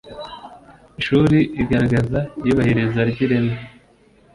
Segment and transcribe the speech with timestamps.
[1.05, 3.53] shuri igaragaza iyubahiriza ry ireme